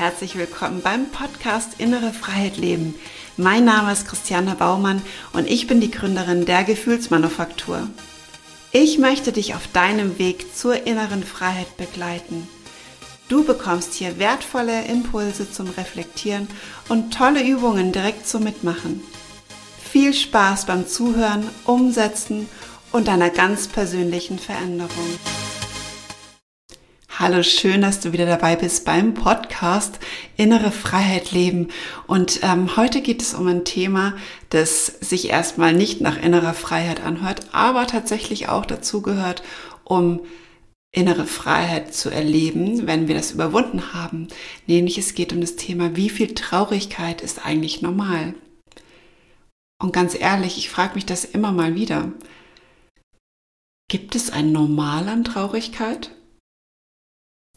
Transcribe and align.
herzlich 0.00 0.38
willkommen 0.38 0.80
beim 0.80 1.10
Podcast 1.10 1.74
Innere 1.76 2.14
Freiheit 2.14 2.56
Leben. 2.56 2.94
Mein 3.36 3.66
Name 3.66 3.92
ist 3.92 4.08
Christiane 4.08 4.54
Baumann 4.54 5.02
und 5.34 5.46
ich 5.46 5.66
bin 5.66 5.82
die 5.82 5.90
Gründerin 5.90 6.46
der 6.46 6.64
Gefühlsmanufaktur. 6.64 7.86
Ich 8.72 8.96
möchte 8.96 9.30
dich 9.30 9.54
auf 9.54 9.66
deinem 9.74 10.18
Weg 10.18 10.56
zur 10.56 10.86
inneren 10.86 11.22
Freiheit 11.22 11.76
begleiten. 11.76 12.48
Du 13.28 13.44
bekommst 13.44 13.92
hier 13.92 14.18
wertvolle 14.18 14.86
Impulse 14.86 15.52
zum 15.52 15.68
Reflektieren 15.68 16.48
und 16.88 17.12
tolle 17.12 17.46
Übungen 17.46 17.92
direkt 17.92 18.26
zum 18.26 18.44
Mitmachen. 18.44 19.02
Viel 19.92 20.14
Spaß 20.14 20.64
beim 20.64 20.88
Zuhören, 20.88 21.46
Umsetzen 21.66 22.48
und 22.90 23.06
deiner 23.06 23.28
ganz 23.28 23.68
persönlichen 23.68 24.38
Veränderung. 24.38 25.18
Hallo, 27.22 27.42
schön, 27.42 27.82
dass 27.82 28.00
du 28.00 28.14
wieder 28.14 28.24
dabei 28.24 28.56
bist 28.56 28.86
beim 28.86 29.12
Podcast 29.12 29.98
Innere 30.38 30.70
Freiheit 30.70 31.32
leben. 31.32 31.68
Und 32.06 32.40
ähm, 32.42 32.78
heute 32.78 33.02
geht 33.02 33.20
es 33.20 33.34
um 33.34 33.46
ein 33.46 33.66
Thema, 33.66 34.16
das 34.48 34.86
sich 34.86 35.28
erstmal 35.28 35.74
nicht 35.74 36.00
nach 36.00 36.16
innerer 36.16 36.54
Freiheit 36.54 37.02
anhört, 37.02 37.42
aber 37.52 37.86
tatsächlich 37.86 38.48
auch 38.48 38.64
dazu 38.64 39.02
gehört, 39.02 39.42
um 39.84 40.20
innere 40.92 41.26
Freiheit 41.26 41.92
zu 41.94 42.08
erleben, 42.08 42.86
wenn 42.86 43.06
wir 43.06 43.14
das 43.14 43.32
überwunden 43.32 43.92
haben. 43.92 44.28
Nämlich 44.66 44.96
es 44.96 45.14
geht 45.14 45.34
um 45.34 45.42
das 45.42 45.56
Thema, 45.56 45.96
wie 45.96 46.08
viel 46.08 46.32
Traurigkeit 46.32 47.20
ist 47.20 47.44
eigentlich 47.44 47.82
normal? 47.82 48.32
Und 49.78 49.92
ganz 49.92 50.18
ehrlich, 50.18 50.56
ich 50.56 50.70
frage 50.70 50.94
mich 50.94 51.04
das 51.04 51.26
immer 51.26 51.52
mal 51.52 51.74
wieder. 51.74 52.12
Gibt 53.90 54.14
es 54.14 54.30
ein 54.30 54.52
Normal 54.52 55.06
an 55.10 55.22
Traurigkeit? 55.22 56.12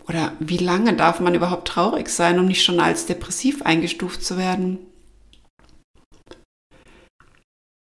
Oder 0.07 0.33
wie 0.39 0.57
lange 0.57 0.93
darf 0.95 1.19
man 1.19 1.35
überhaupt 1.35 1.67
traurig 1.67 2.09
sein, 2.09 2.39
um 2.39 2.45
nicht 2.45 2.63
schon 2.63 2.79
als 2.79 3.05
depressiv 3.05 3.61
eingestuft 3.61 4.23
zu 4.23 4.37
werden? 4.37 4.79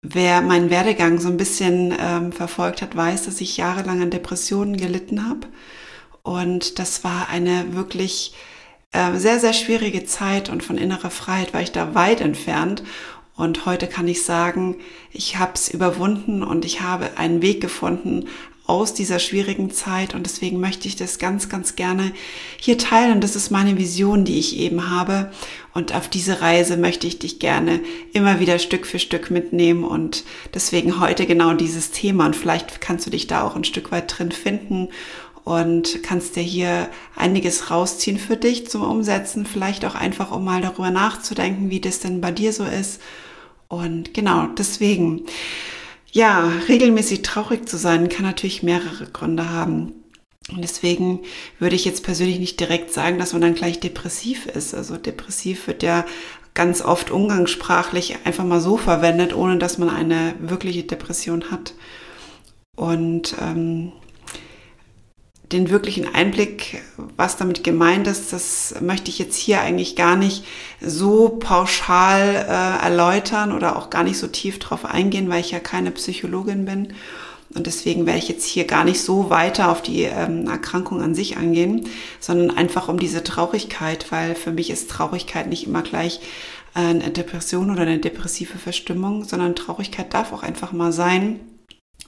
Wer 0.02 0.40
meinen 0.40 0.70
Werdegang 0.70 1.18
so 1.18 1.28
ein 1.28 1.36
bisschen 1.36 1.94
ähm, 1.98 2.32
verfolgt 2.32 2.80
hat, 2.80 2.96
weiß, 2.96 3.24
dass 3.24 3.40
ich 3.40 3.56
jahrelang 3.56 4.02
an 4.02 4.10
Depressionen 4.10 4.76
gelitten 4.76 5.28
habe. 5.28 5.48
Und 6.22 6.78
das 6.78 7.02
war 7.02 7.28
eine 7.28 7.74
wirklich 7.74 8.32
äh, 8.92 9.16
sehr, 9.16 9.40
sehr 9.40 9.52
schwierige 9.52 10.04
Zeit 10.04 10.48
und 10.48 10.62
von 10.62 10.78
innerer 10.78 11.10
Freiheit 11.10 11.52
war 11.52 11.60
ich 11.60 11.72
da 11.72 11.94
weit 11.94 12.20
entfernt. 12.20 12.82
Und 13.36 13.66
heute 13.66 13.86
kann 13.86 14.08
ich 14.08 14.22
sagen, 14.22 14.76
ich 15.12 15.38
habe 15.38 15.52
es 15.54 15.68
überwunden 15.68 16.42
und 16.42 16.64
ich 16.64 16.80
habe 16.80 17.18
einen 17.18 17.42
Weg 17.42 17.60
gefunden 17.60 18.28
aus 18.66 18.94
dieser 18.94 19.18
schwierigen 19.18 19.70
Zeit 19.70 20.14
und 20.14 20.24
deswegen 20.26 20.60
möchte 20.60 20.88
ich 20.88 20.96
das 20.96 21.18
ganz, 21.18 21.48
ganz 21.48 21.76
gerne 21.76 22.12
hier 22.58 22.78
teilen. 22.78 23.20
Das 23.20 23.36
ist 23.36 23.50
meine 23.50 23.78
Vision, 23.78 24.24
die 24.24 24.38
ich 24.38 24.56
eben 24.58 24.90
habe 24.90 25.30
und 25.72 25.94
auf 25.94 26.08
diese 26.08 26.40
Reise 26.40 26.76
möchte 26.76 27.06
ich 27.06 27.18
dich 27.18 27.38
gerne 27.38 27.80
immer 28.12 28.40
wieder 28.40 28.58
Stück 28.58 28.86
für 28.86 28.98
Stück 28.98 29.30
mitnehmen 29.30 29.84
und 29.84 30.24
deswegen 30.54 31.00
heute 31.00 31.26
genau 31.26 31.54
dieses 31.54 31.92
Thema 31.92 32.26
und 32.26 32.36
vielleicht 32.36 32.80
kannst 32.80 33.06
du 33.06 33.10
dich 33.10 33.26
da 33.26 33.42
auch 33.42 33.56
ein 33.56 33.64
Stück 33.64 33.92
weit 33.92 34.18
drin 34.18 34.32
finden 34.32 34.88
und 35.44 36.02
kannst 36.02 36.34
dir 36.34 36.42
hier 36.42 36.88
einiges 37.14 37.70
rausziehen 37.70 38.18
für 38.18 38.36
dich 38.36 38.68
zum 38.68 38.82
Umsetzen, 38.82 39.46
vielleicht 39.46 39.84
auch 39.84 39.94
einfach, 39.94 40.32
um 40.32 40.44
mal 40.44 40.60
darüber 40.60 40.90
nachzudenken, 40.90 41.70
wie 41.70 41.80
das 41.80 42.00
denn 42.00 42.20
bei 42.20 42.32
dir 42.32 42.52
so 42.52 42.64
ist. 42.64 43.00
Und 43.68 44.12
genau, 44.12 44.48
deswegen. 44.58 45.22
Ja, 46.16 46.50
regelmäßig 46.66 47.20
traurig 47.20 47.68
zu 47.68 47.76
sein 47.76 48.08
kann 48.08 48.24
natürlich 48.24 48.62
mehrere 48.62 49.04
Gründe 49.04 49.50
haben. 49.50 49.92
Und 50.50 50.62
deswegen 50.62 51.20
würde 51.58 51.76
ich 51.76 51.84
jetzt 51.84 52.04
persönlich 52.04 52.38
nicht 52.38 52.58
direkt 52.58 52.90
sagen, 52.90 53.18
dass 53.18 53.34
man 53.34 53.42
dann 53.42 53.54
gleich 53.54 53.80
depressiv 53.80 54.46
ist. 54.46 54.74
Also 54.74 54.96
depressiv 54.96 55.66
wird 55.66 55.82
ja 55.82 56.06
ganz 56.54 56.80
oft 56.80 57.10
umgangssprachlich 57.10 58.16
einfach 58.24 58.44
mal 58.44 58.62
so 58.62 58.78
verwendet, 58.78 59.36
ohne 59.36 59.58
dass 59.58 59.76
man 59.76 59.90
eine 59.90 60.32
wirkliche 60.38 60.84
Depression 60.84 61.50
hat. 61.50 61.74
Und 62.76 63.36
ähm, 63.38 63.92
den 65.52 65.70
wirklichen 65.70 66.12
Einblick, 66.12 66.82
was 67.16 67.36
damit 67.36 67.62
gemeint 67.62 68.08
ist, 68.08 68.32
das 68.32 68.74
möchte 68.80 69.10
ich 69.10 69.18
jetzt 69.18 69.36
hier 69.36 69.60
eigentlich 69.60 69.94
gar 69.94 70.16
nicht 70.16 70.44
so 70.80 71.38
pauschal 71.40 72.34
äh, 72.48 72.84
erläutern 72.84 73.52
oder 73.52 73.76
auch 73.76 73.90
gar 73.90 74.02
nicht 74.02 74.18
so 74.18 74.26
tief 74.26 74.58
drauf 74.58 74.84
eingehen, 74.84 75.28
weil 75.28 75.40
ich 75.40 75.52
ja 75.52 75.60
keine 75.60 75.92
Psychologin 75.92 76.64
bin. 76.64 76.94
Und 77.54 77.66
deswegen 77.68 78.06
werde 78.06 78.18
ich 78.18 78.28
jetzt 78.28 78.44
hier 78.44 78.64
gar 78.64 78.84
nicht 78.84 79.00
so 79.00 79.30
weiter 79.30 79.70
auf 79.70 79.82
die 79.82 80.02
ähm, 80.02 80.48
Erkrankung 80.48 81.00
an 81.00 81.14
sich 81.14 81.36
angehen, 81.36 81.88
sondern 82.18 82.56
einfach 82.56 82.88
um 82.88 82.98
diese 82.98 83.22
Traurigkeit, 83.22 84.10
weil 84.10 84.34
für 84.34 84.50
mich 84.50 84.68
ist 84.68 84.90
Traurigkeit 84.90 85.46
nicht 85.46 85.66
immer 85.66 85.82
gleich 85.82 86.20
eine 86.74 87.10
Depression 87.10 87.70
oder 87.70 87.82
eine 87.82 88.00
depressive 88.00 88.58
Verstimmung, 88.58 89.24
sondern 89.24 89.56
Traurigkeit 89.56 90.12
darf 90.12 90.34
auch 90.34 90.42
einfach 90.42 90.72
mal 90.72 90.92
sein 90.92 91.40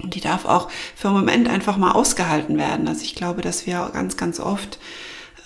und 0.02 0.14
die 0.14 0.20
darf 0.20 0.44
auch 0.44 0.68
für 0.94 1.08
einen 1.08 1.18
Moment 1.18 1.48
einfach 1.48 1.76
mal 1.76 1.92
ausgehalten 1.92 2.58
werden. 2.58 2.86
Also 2.88 3.02
ich 3.02 3.14
glaube, 3.14 3.42
dass 3.42 3.66
wir 3.66 3.90
ganz, 3.92 4.16
ganz 4.16 4.40
oft 4.40 4.78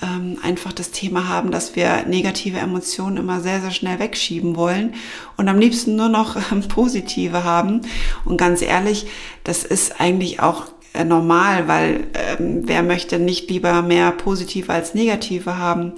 ähm, 0.03 0.39
einfach 0.43 0.73
das 0.73 0.91
Thema 0.91 1.29
haben, 1.29 1.51
dass 1.51 1.77
wir 1.77 2.05
negative 2.07 2.59
Emotionen 2.59 3.17
immer 3.17 3.41
sehr, 3.41 3.61
sehr 3.61 3.71
schnell 3.71 3.99
wegschieben 3.99 4.57
wollen 4.57 4.95
und 5.37 5.49
am 5.49 5.59
liebsten 5.59 5.97
nur 5.97 6.09
noch 6.09 6.37
ähm, 6.53 6.63
positive 6.69 7.45
haben. 7.45 7.83
Und 8.25 8.37
ganz 8.37 8.63
ehrlich, 8.63 9.07
das 9.45 9.65
ist 9.65 10.01
eigentlich 10.01 10.41
auch 10.41 10.67
äh, 10.93 11.05
normal, 11.05 11.69
weil 11.69 12.09
ähm, 12.15 12.63
wer 12.65 12.83
möchte 12.83 13.19
nicht 13.19 13.49
lieber 13.49 13.83
mehr 13.83 14.11
positive 14.11 14.73
als 14.73 14.95
negative 14.95 15.57
haben? 15.57 15.93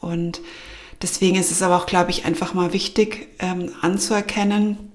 Und 0.00 0.40
deswegen 1.02 1.36
ist 1.36 1.50
es 1.50 1.62
aber 1.62 1.76
auch, 1.76 1.86
glaube 1.86 2.10
ich, 2.10 2.24
einfach 2.24 2.54
mal 2.54 2.72
wichtig 2.72 3.28
ähm, 3.40 3.72
anzuerkennen, 3.82 4.89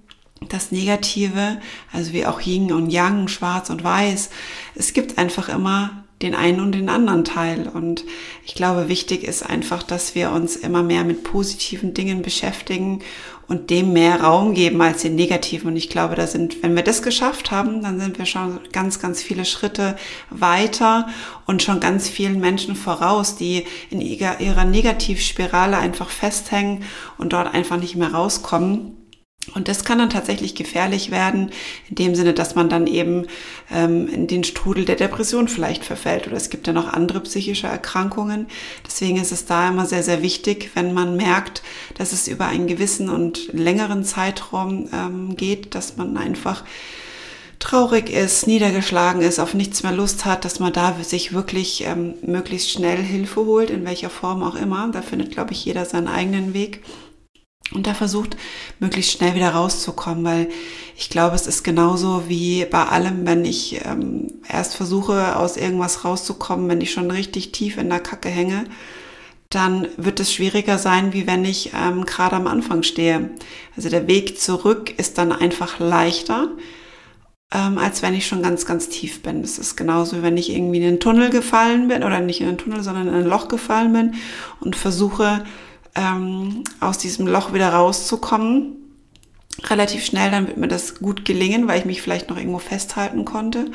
das 0.49 0.71
Negative, 0.71 1.59
also 1.91 2.13
wie 2.13 2.25
auch 2.25 2.41
Yin 2.41 2.71
und 2.71 2.89
Yang, 2.89 3.27
Schwarz 3.27 3.69
und 3.69 3.83
Weiß. 3.83 4.29
Es 4.75 4.93
gibt 4.93 5.17
einfach 5.17 5.49
immer 5.49 6.05
den 6.21 6.33
einen 6.33 6.61
und 6.61 6.71
den 6.71 6.89
anderen 6.89 7.25
Teil. 7.25 7.67
Und 7.67 8.05
ich 8.45 8.55
glaube, 8.55 8.87
wichtig 8.87 9.23
ist 9.23 9.43
einfach, 9.43 9.83
dass 9.83 10.15
wir 10.15 10.31
uns 10.31 10.55
immer 10.55 10.81
mehr 10.81 11.03
mit 11.03 11.23
positiven 11.23 11.93
Dingen 11.93 12.21
beschäftigen 12.21 13.01
und 13.47 13.69
dem 13.69 13.93
mehr 13.93 14.21
Raum 14.21 14.53
geben 14.53 14.81
als 14.81 15.01
den 15.01 15.15
negativen. 15.15 15.67
Und 15.67 15.75
ich 15.75 15.89
glaube, 15.89 16.15
da 16.15 16.25
sind, 16.25 16.63
wenn 16.63 16.75
wir 16.75 16.83
das 16.83 17.01
geschafft 17.01 17.51
haben, 17.51 17.81
dann 17.83 17.99
sind 17.99 18.17
wir 18.17 18.25
schon 18.25 18.59
ganz, 18.71 18.99
ganz 18.99 19.21
viele 19.21 19.45
Schritte 19.45 19.97
weiter 20.29 21.07
und 21.45 21.61
schon 21.61 21.79
ganz 21.79 22.07
vielen 22.09 22.39
Menschen 22.39 22.75
voraus, 22.75 23.35
die 23.35 23.65
in 23.89 24.01
ihrer 24.01 24.65
Negativspirale 24.65 25.77
einfach 25.77 26.09
festhängen 26.09 26.83
und 27.17 27.33
dort 27.33 27.53
einfach 27.53 27.77
nicht 27.77 27.95
mehr 27.95 28.13
rauskommen. 28.13 29.04
Und 29.53 29.67
das 29.67 29.83
kann 29.83 29.99
dann 29.99 30.09
tatsächlich 30.09 30.55
gefährlich 30.55 31.11
werden, 31.11 31.51
in 31.89 31.95
dem 31.95 32.15
Sinne, 32.15 32.33
dass 32.33 32.55
man 32.55 32.67
dann 32.67 32.87
eben 32.87 33.27
ähm, 33.71 34.07
in 34.07 34.27
den 34.27 34.43
Strudel 34.43 34.85
der 34.85 34.95
Depression 34.95 35.47
vielleicht 35.47 35.85
verfällt. 35.85 36.27
Oder 36.27 36.37
es 36.37 36.49
gibt 36.49 36.65
ja 36.67 36.73
noch 36.73 36.91
andere 36.91 37.21
psychische 37.21 37.67
Erkrankungen. 37.67 38.47
Deswegen 38.85 39.17
ist 39.17 39.31
es 39.31 39.45
da 39.45 39.69
immer 39.69 39.85
sehr, 39.85 40.03
sehr 40.03 40.21
wichtig, 40.21 40.71
wenn 40.73 40.93
man 40.93 41.15
merkt, 41.15 41.61
dass 41.97 42.11
es 42.11 42.27
über 42.27 42.47
einen 42.47 42.67
gewissen 42.67 43.09
und 43.09 43.53
längeren 43.53 44.03
Zeitraum 44.03 44.89
ähm, 44.91 45.35
geht, 45.35 45.75
dass 45.75 45.95
man 45.95 46.17
einfach 46.17 46.63
traurig 47.59 48.09
ist, 48.11 48.47
niedergeschlagen 48.47 49.21
ist, 49.21 49.39
auf 49.39 49.53
nichts 49.53 49.81
mehr 49.83 49.91
Lust 49.91 50.25
hat, 50.25 50.45
dass 50.45 50.59
man 50.59 50.73
da 50.73 50.95
sich 51.01 51.33
wirklich 51.33 51.83
ähm, 51.85 52.15
möglichst 52.21 52.69
schnell 52.69 53.01
Hilfe 53.01 53.45
holt, 53.45 53.69
in 53.69 53.85
welcher 53.85 54.09
Form 54.09 54.43
auch 54.43 54.55
immer. 54.55 54.89
Da 54.91 55.01
findet, 55.01 55.31
glaube 55.31 55.53
ich, 55.53 55.65
jeder 55.65 55.85
seinen 55.85 56.07
eigenen 56.07 56.53
Weg 56.53 56.83
und 57.73 57.87
da 57.87 57.93
versucht, 57.93 58.37
möglichst 58.79 59.11
schnell 59.11 59.35
wieder 59.35 59.49
rauszukommen, 59.49 60.23
weil 60.23 60.49
ich 60.95 61.09
glaube, 61.09 61.35
es 61.35 61.47
ist 61.47 61.63
genauso 61.63 62.23
wie 62.27 62.65
bei 62.65 62.85
allem, 62.85 63.25
wenn 63.25 63.43
ich 63.43 63.83
ähm, 63.85 64.27
erst 64.47 64.75
versuche, 64.75 65.35
aus 65.35 65.57
irgendwas 65.57 66.05
rauszukommen, 66.05 66.69
wenn 66.69 66.81
ich 66.81 66.91
schon 66.91 67.09
richtig 67.09 67.51
tief 67.51 67.77
in 67.77 67.89
der 67.89 67.99
Kacke 67.99 68.29
hänge, 68.29 68.65
dann 69.49 69.87
wird 69.97 70.19
es 70.19 70.33
schwieriger 70.33 70.77
sein, 70.77 71.13
wie 71.13 71.27
wenn 71.27 71.43
ich 71.43 71.71
ähm, 71.73 72.05
gerade 72.05 72.35
am 72.35 72.47
Anfang 72.47 72.83
stehe. 72.83 73.31
Also 73.75 73.89
der 73.89 74.07
Weg 74.07 74.39
zurück 74.39 74.93
ist 74.97 75.17
dann 75.17 75.31
einfach 75.31 75.79
leichter, 75.79 76.49
ähm, 77.51 77.77
als 77.77 78.01
wenn 78.01 78.13
ich 78.13 78.27
schon 78.27 78.41
ganz, 78.41 78.65
ganz 78.65 78.89
tief 78.89 79.21
bin. 79.21 79.41
Das 79.41 79.57
ist 79.57 79.75
genauso, 79.75 80.17
wie 80.17 80.23
wenn 80.23 80.37
ich 80.37 80.51
irgendwie 80.51 80.77
in 80.77 80.87
einen 80.87 80.99
Tunnel 80.99 81.29
gefallen 81.29 81.87
bin, 81.87 82.03
oder 82.03 82.19
nicht 82.19 82.41
in 82.41 82.47
einen 82.47 82.57
Tunnel, 82.57 82.83
sondern 82.83 83.07
in 83.07 83.13
ein 83.13 83.25
Loch 83.25 83.47
gefallen 83.47 83.93
bin 83.93 84.15
und 84.59 84.75
versuche, 84.75 85.43
ähm, 85.95 86.63
aus 86.79 86.97
diesem 86.97 87.27
Loch 87.27 87.53
wieder 87.53 87.69
rauszukommen. 87.69 88.77
Relativ 89.63 90.05
schnell, 90.05 90.31
dann 90.31 90.47
wird 90.47 90.57
mir 90.57 90.67
das 90.67 90.95
gut 90.95 91.23
gelingen, 91.23 91.67
weil 91.67 91.79
ich 91.79 91.85
mich 91.85 92.01
vielleicht 92.01 92.29
noch 92.29 92.37
irgendwo 92.37 92.59
festhalten 92.59 93.23
konnte. 93.23 93.71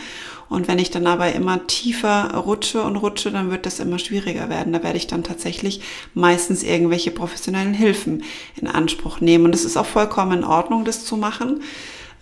Und 0.51 0.69
wenn 0.69 0.79
ich 0.79 0.91
dann 0.91 1.07
aber 1.07 1.33
immer 1.33 1.67
tiefer 1.67 2.35
rutsche 2.35 2.83
und 2.83 2.97
rutsche, 2.97 3.31
dann 3.31 3.51
wird 3.51 3.65
das 3.65 3.81
immer 3.81 3.99
schwieriger 3.99 4.51
werden. 4.51 4.75
Da 4.75 4.83
werde 4.83 4.99
ich 4.99 5.07
dann 5.07 5.25
tatsächlich 5.25 5.81
meistens 6.13 6.63
irgendwelche 6.63 7.13
professionellen 7.13 7.73
Hilfen 7.73 8.25
in 8.61 8.67
Anspruch 8.67 9.21
nehmen. 9.21 9.47
Und 9.47 9.55
es 9.55 9.65
ist 9.65 9.79
auch 9.79 9.87
vollkommen 9.87 10.39
in 10.39 10.45
Ordnung, 10.45 10.85
das 10.85 11.07
zu 11.07 11.17
machen. 11.17 11.63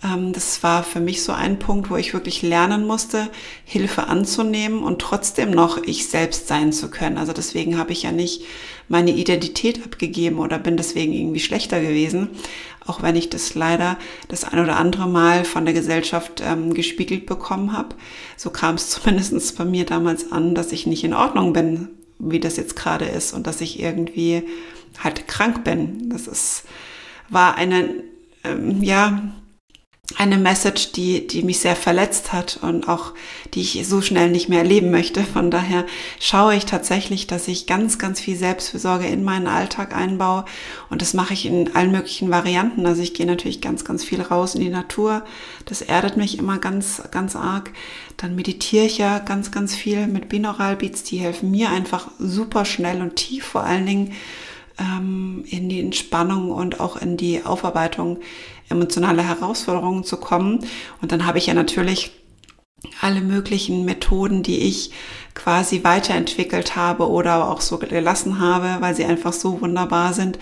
Ähm, 0.03 0.33
das 0.33 0.63
war 0.63 0.83
für 0.83 0.99
mich 0.99 1.23
so 1.23 1.31
ein 1.31 1.59
Punkt, 1.59 1.89
wo 1.89 1.95
ich 1.95 2.13
wirklich 2.13 2.41
lernen 2.41 2.85
musste, 2.87 3.29
Hilfe 3.65 4.07
anzunehmen 4.07 4.83
und 4.83 4.99
trotzdem 4.99 5.51
noch 5.51 5.81
ich 5.83 6.07
selbst 6.07 6.47
sein 6.47 6.71
zu 6.71 6.89
können. 6.89 7.17
Also 7.17 7.33
deswegen 7.33 7.77
habe 7.77 7.91
ich 7.91 8.03
ja 8.03 8.11
nicht 8.11 8.43
meine 8.87 9.11
Identität 9.11 9.83
abgegeben 9.83 10.39
oder 10.39 10.57
bin 10.57 10.77
deswegen 10.77 11.13
irgendwie 11.13 11.39
schlechter 11.39 11.79
gewesen, 11.79 12.29
auch 12.85 13.03
wenn 13.03 13.15
ich 13.15 13.29
das 13.29 13.53
leider 13.53 13.97
das 14.29 14.43
ein 14.43 14.59
oder 14.59 14.77
andere 14.77 15.07
Mal 15.07 15.45
von 15.45 15.65
der 15.65 15.73
Gesellschaft 15.73 16.41
ähm, 16.43 16.73
gespiegelt 16.73 17.25
bekommen 17.25 17.73
habe. 17.73 17.95
So 18.35 18.49
kam 18.49 18.75
es 18.75 18.89
zumindest 18.89 19.57
bei 19.57 19.65
mir 19.65 19.85
damals 19.85 20.31
an, 20.31 20.55
dass 20.55 20.71
ich 20.71 20.87
nicht 20.87 21.03
in 21.03 21.13
Ordnung 21.13 21.53
bin, 21.53 21.89
wie 22.19 22.39
das 22.39 22.57
jetzt 22.57 22.75
gerade 22.75 23.05
ist 23.05 23.33
und 23.33 23.47
dass 23.47 23.61
ich 23.61 23.79
irgendwie 23.79 24.43
halt 25.03 25.27
krank 25.27 25.63
bin. 25.63 26.09
Das 26.09 26.27
ist, 26.27 26.63
war 27.29 27.55
eine, 27.55 28.03
ähm, 28.43 28.83
ja, 28.83 29.31
eine 30.17 30.37
Message, 30.37 30.91
die, 30.91 31.27
die 31.27 31.43
mich 31.43 31.59
sehr 31.59 31.75
verletzt 31.75 32.33
hat 32.33 32.59
und 32.61 32.87
auch 32.89 33.13
die 33.53 33.61
ich 33.61 33.87
so 33.87 34.01
schnell 34.01 34.29
nicht 34.31 34.49
mehr 34.49 34.59
erleben 34.59 34.89
möchte. 34.89 35.23
Von 35.23 35.51
daher 35.51 35.85
schaue 36.19 36.55
ich 36.55 36.65
tatsächlich, 36.65 37.27
dass 37.27 37.47
ich 37.47 37.67
ganz, 37.67 37.99
ganz 37.99 38.19
viel 38.19 38.35
Selbstfürsorge 38.35 39.05
in 39.05 39.23
meinen 39.23 39.47
Alltag 39.47 39.95
einbaue 39.95 40.45
und 40.89 41.01
das 41.01 41.13
mache 41.13 41.33
ich 41.33 41.45
in 41.45 41.75
allen 41.75 41.91
möglichen 41.91 42.31
Varianten. 42.31 42.85
Also 42.85 43.03
ich 43.03 43.13
gehe 43.13 43.27
natürlich 43.27 43.61
ganz, 43.61 43.85
ganz 43.85 44.03
viel 44.03 44.21
raus 44.21 44.55
in 44.55 44.61
die 44.61 44.69
Natur. 44.69 45.23
Das 45.65 45.81
erdet 45.81 46.17
mich 46.17 46.39
immer 46.39 46.57
ganz, 46.57 47.03
ganz 47.11 47.35
arg. 47.35 47.71
Dann 48.17 48.35
meditiere 48.35 48.85
ich 48.85 48.97
ja 48.97 49.19
ganz, 49.19 49.51
ganz 49.51 49.75
viel 49.75 50.07
mit 50.07 50.27
Binaural 50.27 50.75
Beats. 50.75 51.03
Die 51.03 51.17
helfen 51.17 51.51
mir 51.51 51.69
einfach 51.69 52.07
super 52.17 52.65
schnell 52.65 53.01
und 53.01 53.15
tief 53.15 53.45
vor 53.45 53.63
allen 53.63 53.85
Dingen 53.85 54.13
ähm, 54.79 55.43
in 55.47 55.69
die 55.69 55.79
Entspannung 55.79 56.51
und 56.51 56.79
auch 56.79 56.97
in 56.97 57.17
die 57.17 57.43
Aufarbeitung 57.43 58.19
emotionaler 58.69 59.23
Herausforderungen 59.23 60.03
zu 60.03 60.17
kommen. 60.17 60.59
Und 61.01 61.11
dann 61.11 61.25
habe 61.25 61.37
ich 61.37 61.47
ja 61.47 61.53
natürlich 61.53 62.11
alle 63.01 63.21
möglichen 63.21 63.83
Methoden, 63.85 64.43
die 64.43 64.59
ich 64.59 64.91
quasi 65.33 65.83
weiterentwickelt 65.83 66.75
habe 66.75 67.09
oder 67.09 67.49
auch 67.49 67.61
so 67.61 67.77
gelassen 67.77 68.39
habe, 68.39 68.81
weil 68.81 68.95
sie 68.95 69.05
einfach 69.05 69.33
so 69.33 69.61
wunderbar 69.61 70.13
sind, 70.13 70.39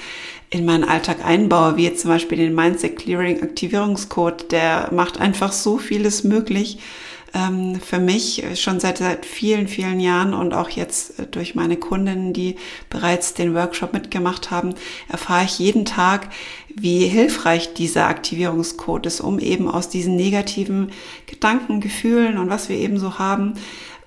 in 0.50 0.66
meinen 0.66 0.84
Alltag 0.84 1.26
einbaue, 1.26 1.78
wie 1.78 1.84
jetzt 1.84 2.02
zum 2.02 2.12
Beispiel 2.12 2.38
den 2.38 2.56
Mindset 2.56 2.98
Clearing 2.98 3.42
Aktivierungscode. 3.42 4.52
Der 4.52 4.90
macht 4.94 5.20
einfach 5.20 5.52
so 5.52 5.78
vieles 5.78 6.24
möglich 6.24 6.80
ähm, 7.38 7.80
für 7.80 8.00
mich 8.00 8.44
schon 8.56 8.80
seit, 8.80 8.98
seit 8.98 9.26
vielen, 9.26 9.68
vielen 9.68 10.00
Jahren 10.00 10.34
und 10.34 10.54
auch 10.54 10.70
jetzt 10.70 11.20
äh, 11.20 11.28
durch 11.28 11.56
meine 11.56 11.78
Kundinnen, 11.78 12.34
die 12.34 12.56
bereits 12.90 13.34
den 13.34 13.54
Workshop 13.54 13.94
mitgemacht 13.94 14.50
haben, 14.50 14.74
erfahre 15.08 15.46
ich 15.46 15.60
jeden 15.60 15.86
Tag, 15.86 16.30
wie 16.74 17.06
hilfreich 17.06 17.74
dieser 17.74 18.08
Aktivierungscode 18.08 19.06
ist, 19.06 19.22
um 19.22 19.40
eben 19.40 19.70
aus 19.70 19.90
diesen 19.90 20.16
negativen 20.16 20.92
Gedanken, 21.28 21.80
Gefühlen 21.80 22.38
und 22.38 22.50
was 22.50 22.70
wir 22.70 22.78
eben 22.78 22.98
so 22.98 23.20
haben, 23.20 23.54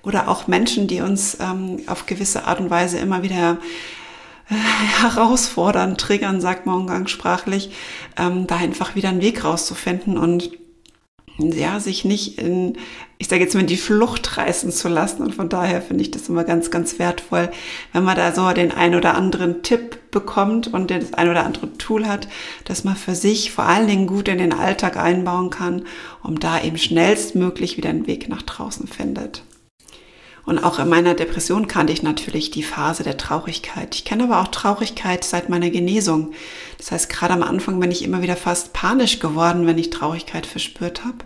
oder 0.03 0.27
auch 0.27 0.47
Menschen, 0.47 0.87
die 0.87 1.01
uns 1.01 1.37
ähm, 1.39 1.81
auf 1.85 2.07
gewisse 2.07 2.45
Art 2.45 2.59
und 2.59 2.69
Weise 2.69 2.97
immer 2.97 3.21
wieder 3.23 3.59
äh, 4.49 4.55
herausfordern, 5.01 5.97
triggern, 5.97 6.41
sagt 6.41 6.65
man 6.65 6.75
umgangssprachlich, 6.75 7.71
ähm, 8.17 8.47
da 8.47 8.57
einfach 8.57 8.95
wieder 8.95 9.09
einen 9.09 9.21
Weg 9.21 9.43
rauszufinden 9.43 10.17
und 10.17 10.49
ja, 11.37 11.79
sich 11.79 12.05
nicht 12.05 12.37
in, 12.39 12.77
ich 13.17 13.27
sage 13.27 13.43
jetzt 13.43 13.55
mal, 13.55 13.63
die 13.63 13.77
Flucht 13.77 14.37
reißen 14.37 14.71
zu 14.71 14.89
lassen. 14.89 15.23
Und 15.23 15.35
von 15.35 15.49
daher 15.49 15.81
finde 15.81 16.03
ich 16.03 16.11
das 16.11 16.29
immer 16.29 16.43
ganz, 16.43 16.71
ganz 16.71 16.99
wertvoll, 16.99 17.49
wenn 17.93 18.03
man 18.03 18.15
da 18.15 18.33
so 18.33 18.51
den 18.51 18.71
ein 18.71 18.95
oder 18.95 19.15
anderen 19.15 19.63
Tipp 19.63 20.11
bekommt 20.11 20.73
und 20.73 20.91
das 20.91 21.13
ein 21.13 21.29
oder 21.29 21.45
andere 21.45 21.73
Tool 21.77 22.07
hat, 22.07 22.27
dass 22.65 22.83
man 22.83 22.95
für 22.95 23.15
sich 23.15 23.51
vor 23.51 23.65
allen 23.65 23.87
Dingen 23.87 24.07
gut 24.07 24.27
in 24.27 24.37
den 24.37 24.53
Alltag 24.53 24.97
einbauen 24.97 25.49
kann, 25.49 25.85
um 26.23 26.39
da 26.39 26.61
eben 26.61 26.77
schnellstmöglich 26.77 27.77
wieder 27.77 27.89
einen 27.89 28.07
Weg 28.07 28.29
nach 28.29 28.41
draußen 28.41 28.87
findet. 28.87 29.43
Und 30.51 30.65
auch 30.65 30.79
in 30.79 30.89
meiner 30.89 31.13
Depression 31.13 31.69
kannte 31.69 31.93
ich 31.93 32.03
natürlich 32.03 32.51
die 32.51 32.61
Phase 32.61 33.03
der 33.03 33.15
Traurigkeit. 33.15 33.95
Ich 33.95 34.03
kenne 34.03 34.25
aber 34.25 34.41
auch 34.41 34.49
Traurigkeit 34.49 35.23
seit 35.23 35.47
meiner 35.47 35.69
Genesung. 35.69 36.33
Das 36.77 36.91
heißt, 36.91 37.09
gerade 37.09 37.33
am 37.33 37.41
Anfang 37.41 37.79
bin 37.79 37.89
ich 37.89 38.03
immer 38.03 38.21
wieder 38.21 38.35
fast 38.35 38.73
panisch 38.73 39.19
geworden, 39.19 39.65
wenn 39.65 39.77
ich 39.77 39.91
Traurigkeit 39.91 40.45
verspürt 40.45 41.05
habe. 41.05 41.19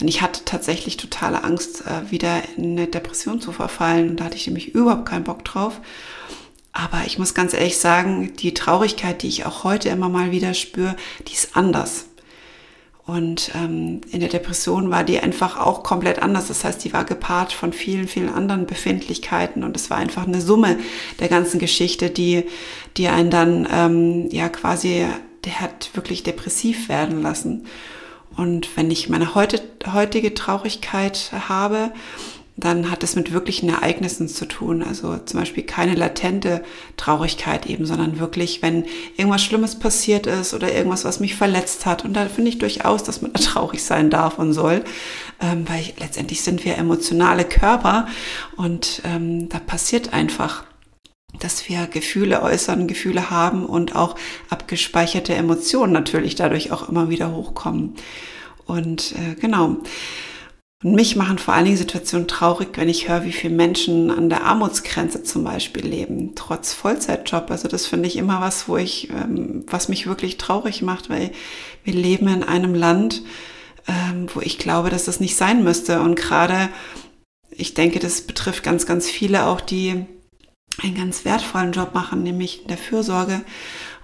Denn 0.00 0.08
ich 0.08 0.22
hatte 0.22 0.44
tatsächlich 0.44 0.96
totale 0.96 1.44
Angst, 1.44 1.84
äh, 1.86 2.10
wieder 2.10 2.42
in 2.56 2.72
eine 2.72 2.88
Depression 2.88 3.40
zu 3.40 3.52
verfallen. 3.52 4.10
Und 4.10 4.16
da 4.18 4.24
hatte 4.24 4.36
ich 4.38 4.48
nämlich 4.48 4.74
überhaupt 4.74 5.08
keinen 5.08 5.22
Bock 5.22 5.44
drauf. 5.44 5.80
Aber 6.72 7.02
ich 7.06 7.16
muss 7.16 7.32
ganz 7.32 7.54
ehrlich 7.54 7.78
sagen, 7.78 8.32
die 8.40 8.54
Traurigkeit, 8.54 9.22
die 9.22 9.28
ich 9.28 9.46
auch 9.46 9.62
heute 9.62 9.88
immer 9.90 10.08
mal 10.08 10.32
wieder 10.32 10.52
spüre, 10.52 10.96
die 11.28 11.34
ist 11.34 11.56
anders. 11.56 12.06
Und 13.06 13.50
ähm, 13.54 14.00
in 14.12 14.20
der 14.20 14.30
Depression 14.30 14.90
war 14.90 15.04
die 15.04 15.20
einfach 15.20 15.58
auch 15.58 15.82
komplett 15.82 16.22
anders. 16.22 16.48
Das 16.48 16.64
heißt, 16.64 16.82
die 16.84 16.94
war 16.94 17.04
gepaart 17.04 17.52
von 17.52 17.74
vielen, 17.74 18.08
vielen 18.08 18.30
anderen 18.30 18.66
Befindlichkeiten 18.66 19.62
und 19.62 19.76
es 19.76 19.90
war 19.90 19.98
einfach 19.98 20.26
eine 20.26 20.40
Summe 20.40 20.78
der 21.20 21.28
ganzen 21.28 21.58
Geschichte, 21.58 22.08
die, 22.08 22.44
die 22.96 23.08
einen 23.08 23.28
dann 23.28 23.68
ähm, 23.70 24.28
ja 24.30 24.48
quasi, 24.48 25.06
der 25.44 25.60
hat 25.60 25.90
wirklich 25.92 26.22
depressiv 26.22 26.88
werden 26.88 27.20
lassen. 27.20 27.66
Und 28.38 28.74
wenn 28.74 28.90
ich 28.90 29.10
meine 29.10 29.34
heute, 29.34 29.60
heutige 29.92 30.32
Traurigkeit 30.32 31.30
habe, 31.46 31.92
dann 32.56 32.90
hat 32.90 33.02
es 33.02 33.16
mit 33.16 33.32
wirklichen 33.32 33.68
Ereignissen 33.68 34.28
zu 34.28 34.46
tun. 34.46 34.82
Also 34.82 35.18
zum 35.18 35.40
Beispiel 35.40 35.64
keine 35.64 35.94
latente 35.94 36.62
Traurigkeit 36.96 37.66
eben, 37.66 37.84
sondern 37.84 38.20
wirklich, 38.20 38.62
wenn 38.62 38.84
irgendwas 39.16 39.42
Schlimmes 39.42 39.78
passiert 39.78 40.26
ist 40.26 40.54
oder 40.54 40.72
irgendwas, 40.72 41.04
was 41.04 41.18
mich 41.18 41.34
verletzt 41.34 41.84
hat. 41.84 42.04
Und 42.04 42.14
da 42.14 42.26
finde 42.26 42.50
ich 42.50 42.58
durchaus, 42.58 43.02
dass 43.02 43.22
man 43.22 43.32
da 43.34 43.40
traurig 43.40 43.82
sein 43.82 44.08
darf 44.08 44.38
und 44.38 44.52
soll, 44.52 44.84
ähm, 45.40 45.68
weil 45.68 45.84
letztendlich 45.98 46.42
sind 46.42 46.64
wir 46.64 46.78
emotionale 46.78 47.44
Körper 47.44 48.06
und 48.56 49.02
ähm, 49.04 49.48
da 49.48 49.58
passiert 49.58 50.12
einfach 50.12 50.64
dass 51.40 51.68
wir 51.68 51.88
Gefühle 51.88 52.42
äußern, 52.42 52.86
Gefühle 52.86 53.28
haben 53.28 53.66
und 53.66 53.96
auch 53.96 54.14
abgespeicherte 54.50 55.34
Emotionen 55.34 55.92
natürlich 55.92 56.36
dadurch 56.36 56.70
auch 56.70 56.88
immer 56.88 57.10
wieder 57.10 57.34
hochkommen. 57.34 57.94
Und 58.66 59.16
äh, 59.16 59.34
genau. 59.34 59.78
Und 60.84 60.94
mich 60.94 61.16
machen 61.16 61.38
vor 61.38 61.54
allen 61.54 61.64
Dingen 61.64 61.78
Situationen 61.78 62.28
traurig, 62.28 62.68
wenn 62.74 62.90
ich 62.90 63.08
höre, 63.08 63.24
wie 63.24 63.32
viele 63.32 63.54
Menschen 63.54 64.10
an 64.10 64.28
der 64.28 64.44
Armutsgrenze 64.44 65.22
zum 65.22 65.42
Beispiel 65.42 65.86
leben, 65.86 66.34
trotz 66.34 66.74
Vollzeitjob. 66.74 67.50
Also 67.50 67.68
das 67.68 67.86
finde 67.86 68.06
ich 68.06 68.16
immer 68.16 68.42
was, 68.42 68.68
wo 68.68 68.76
ich, 68.76 69.08
ähm, 69.08 69.64
was 69.66 69.88
mich 69.88 70.06
wirklich 70.06 70.36
traurig 70.36 70.82
macht, 70.82 71.08
weil 71.08 71.30
wir 71.84 71.94
leben 71.94 72.28
in 72.28 72.42
einem 72.42 72.74
Land, 72.74 73.22
ähm, 73.88 74.26
wo 74.34 74.42
ich 74.42 74.58
glaube, 74.58 74.90
dass 74.90 75.06
das 75.06 75.20
nicht 75.20 75.36
sein 75.36 75.64
müsste. 75.64 76.00
Und 76.00 76.16
gerade, 76.16 76.68
ich 77.50 77.72
denke, 77.72 77.98
das 77.98 78.20
betrifft 78.20 78.62
ganz, 78.62 78.84
ganz 78.84 79.08
viele 79.08 79.46
auch, 79.46 79.62
die 79.62 80.04
einen 80.82 80.96
ganz 80.96 81.24
wertvollen 81.24 81.72
Job 81.72 81.94
machen, 81.94 82.22
nämlich 82.22 82.60
in 82.60 82.68
der 82.68 82.76
Fürsorge. 82.76 83.40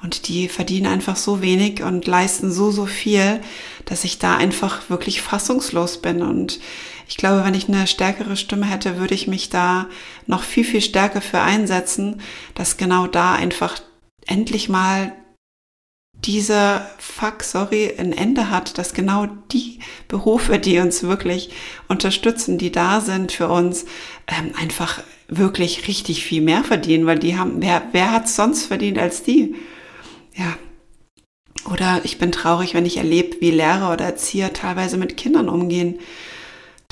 Und 0.02 0.28
die 0.28 0.49
verdienen 0.49 0.87
einfach 0.87 1.16
so 1.16 1.42
wenig 1.42 1.83
und 1.83 2.07
leisten 2.07 2.50
so, 2.50 2.71
so 2.71 2.87
viel, 2.87 3.40
dass 3.85 4.04
ich 4.04 4.19
da 4.19 4.37
einfach 4.37 4.88
wirklich 4.88 5.21
fassungslos 5.21 5.99
bin. 5.99 6.23
Und 6.23 6.59
ich 7.07 7.16
glaube, 7.16 7.45
wenn 7.45 7.54
ich 7.54 7.69
eine 7.69 7.87
stärkere 7.87 8.37
Stimme 8.37 8.66
hätte, 8.66 8.99
würde 8.99 9.14
ich 9.14 9.26
mich 9.26 9.50
da 9.50 9.88
noch 10.26 10.42
viel, 10.42 10.64
viel 10.64 10.80
stärker 10.80 11.21
für 11.21 11.40
einsetzen, 11.40 12.23
dass 12.54 12.76
genau 12.76 13.07
da 13.07 13.35
einfach 13.35 13.80
endlich 14.26 14.69
mal 14.69 15.12
dieser 16.25 16.88
Fuck, 16.99 17.42
sorry, 17.42 17.95
ein 17.99 18.12
Ende 18.12 18.50
hat, 18.50 18.78
dass 18.78 18.95
genau 18.95 19.26
die 19.52 19.80
Berufe, 20.09 20.59
die 20.59 20.78
uns 20.78 21.02
wirklich 21.02 21.50
unterstützen, 21.88 22.59
die 22.59 22.71
da 22.71 23.00
sind 23.00 23.33
für 23.33 23.49
uns, 23.49 23.87
ähm, 24.26 24.52
einfach 24.59 25.02
wirklich 25.28 25.88
richtig 25.88 26.25
viel 26.25 26.42
mehr 26.42 26.64
verdienen, 26.64 27.07
weil 27.07 27.19
die 27.19 27.38
haben, 27.38 27.62
wer, 27.62 27.83
wer 27.92 28.12
hat 28.12 28.28
sonst 28.28 28.66
verdient 28.66 28.99
als 28.99 29.23
die? 29.23 29.54
Ja. 30.35 30.57
Oder 31.71 32.01
ich 32.05 32.19
bin 32.19 32.33
traurig, 32.33 32.75
wenn 32.75 32.87
ich 32.87 32.97
erlebe, 32.97 33.37
wie 33.41 33.51
Lehrer 33.51 33.93
oder 33.93 34.05
Erzieher 34.05 34.53
teilweise 34.53 34.97
mit 34.97 35.17
Kindern 35.17 35.49
umgehen. 35.49 35.99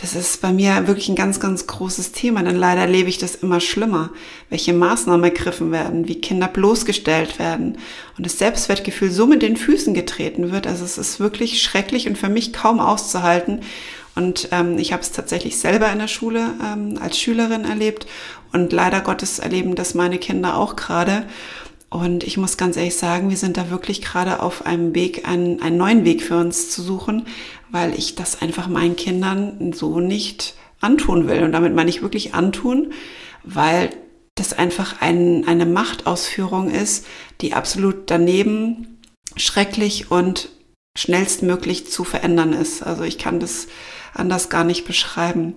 Das 0.00 0.14
ist 0.14 0.40
bei 0.40 0.52
mir 0.52 0.86
wirklich 0.86 1.08
ein 1.08 1.16
ganz, 1.16 1.40
ganz 1.40 1.66
großes 1.66 2.12
Thema, 2.12 2.44
denn 2.44 2.54
leider 2.54 2.82
erlebe 2.82 3.08
ich 3.08 3.18
das 3.18 3.34
immer 3.34 3.58
schlimmer, 3.58 4.10
welche 4.48 4.72
Maßnahmen 4.72 5.24
ergriffen 5.24 5.72
werden, 5.72 6.06
wie 6.06 6.20
Kinder 6.20 6.46
bloßgestellt 6.46 7.40
werden 7.40 7.78
und 8.16 8.24
das 8.24 8.38
Selbstwertgefühl 8.38 9.10
so 9.10 9.26
mit 9.26 9.42
den 9.42 9.56
Füßen 9.56 9.94
getreten 9.94 10.52
wird. 10.52 10.68
Also 10.68 10.84
es 10.84 10.98
ist 10.98 11.18
wirklich 11.18 11.60
schrecklich 11.60 12.06
und 12.06 12.16
für 12.16 12.28
mich 12.28 12.52
kaum 12.52 12.78
auszuhalten. 12.78 13.62
Und 14.14 14.48
ähm, 14.52 14.78
ich 14.78 14.92
habe 14.92 15.02
es 15.02 15.10
tatsächlich 15.10 15.58
selber 15.58 15.90
in 15.90 15.98
der 15.98 16.08
Schule 16.08 16.54
ähm, 16.64 16.98
als 17.00 17.18
Schülerin 17.18 17.64
erlebt 17.64 18.06
und 18.52 18.72
leider 18.72 19.00
Gottes 19.00 19.40
erleben 19.40 19.74
das 19.74 19.94
meine 19.94 20.18
Kinder 20.18 20.56
auch 20.56 20.76
gerade. 20.76 21.26
Und 21.90 22.22
ich 22.22 22.36
muss 22.36 22.58
ganz 22.58 22.76
ehrlich 22.76 22.96
sagen, 22.96 23.30
wir 23.30 23.36
sind 23.36 23.56
da 23.56 23.70
wirklich 23.70 24.02
gerade 24.02 24.42
auf 24.42 24.66
einem 24.66 24.94
Weg, 24.94 25.26
einen, 25.26 25.62
einen 25.62 25.78
neuen 25.78 26.04
Weg 26.04 26.22
für 26.22 26.36
uns 26.36 26.70
zu 26.70 26.82
suchen, 26.82 27.26
weil 27.70 27.94
ich 27.98 28.14
das 28.14 28.42
einfach 28.42 28.68
meinen 28.68 28.96
Kindern 28.96 29.72
so 29.72 30.00
nicht 30.00 30.54
antun 30.80 31.28
will. 31.28 31.42
Und 31.42 31.52
damit 31.52 31.74
meine 31.74 31.88
ich 31.88 32.02
wirklich 32.02 32.34
antun, 32.34 32.92
weil 33.42 33.90
das 34.34 34.52
einfach 34.52 35.00
ein, 35.00 35.48
eine 35.48 35.66
Machtausführung 35.66 36.70
ist, 36.70 37.06
die 37.40 37.54
absolut 37.54 38.10
daneben 38.10 38.98
schrecklich 39.36 40.10
und 40.10 40.50
schnellstmöglich 40.96 41.90
zu 41.90 42.04
verändern 42.04 42.52
ist. 42.52 42.82
Also 42.82 43.02
ich 43.02 43.18
kann 43.18 43.40
das 43.40 43.68
anders 44.14 44.50
gar 44.50 44.64
nicht 44.64 44.84
beschreiben. 44.84 45.54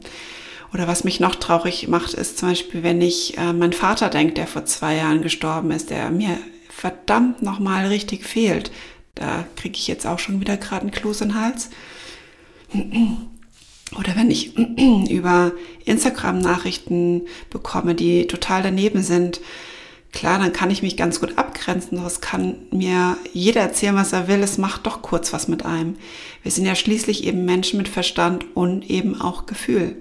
Oder 0.74 0.88
was 0.88 1.04
mich 1.04 1.20
noch 1.20 1.36
traurig 1.36 1.88
macht, 1.88 2.14
ist 2.14 2.38
zum 2.38 2.50
Beispiel, 2.50 2.84
wenn 2.84 3.02
ich 3.02 3.38
äh, 3.38 3.54
mein 3.54 3.74
Vater 3.74 4.10
denke, 4.10 4.34
der 4.34 4.48
vor 4.48 4.66
zwei 4.66 4.96
Jahren 4.96 5.22
gestorben 5.22 5.72
ist, 5.72 5.90
der 5.90 6.10
mir 6.12 6.38
verdammt 6.70 7.42
nochmal 7.42 7.88
richtig 7.88 8.26
fehlt. 8.26 8.72
Da 9.16 9.46
kriege 9.58 9.78
ich 9.78 9.88
jetzt 9.88 10.08
auch 10.08 10.20
schon 10.20 10.40
wieder 10.40 10.58
gerade 10.58 10.82
einen 10.82 10.92
Kloß 10.92 11.22
in 11.22 11.30
den 11.30 11.42
Hals. 11.42 11.70
Oder 14.00 14.16
wenn 14.16 14.32
ich 14.32 14.58
über 15.10 15.52
Instagram 15.86 16.40
Nachrichten 16.40 17.24
bekomme, 17.50 17.94
die 17.94 18.28
total 18.28 18.64
daneben 18.64 19.04
sind, 19.04 19.42
klar, 20.14 20.40
dann 20.40 20.54
kann 20.54 20.72
ich 20.72 20.82
mich 20.82 20.96
ganz 20.96 21.20
gut 21.20 21.38
abgrenzen. 21.38 22.02
Das 22.02 22.22
kann 22.22 22.56
mir 22.72 23.18
jeder 23.34 23.62
erzählen, 23.62 23.96
was 23.96 24.14
er 24.14 24.30
will. 24.30 24.42
Es 24.42 24.58
macht 24.58 24.88
doch 24.88 25.02
kurz 25.02 25.34
was 25.34 25.50
mit 25.50 25.66
einem. 25.66 25.98
Wir 26.44 26.52
sind 26.52 26.66
ja 26.66 26.76
schließlich 26.76 27.26
eben 27.26 27.44
Menschen 27.44 27.78
mit 27.78 27.90
Verstand 27.90 28.46
und 28.56 28.90
eben 28.90 29.20
auch 29.20 29.46
Gefühl. 29.46 29.98